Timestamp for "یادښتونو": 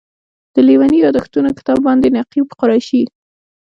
1.03-1.49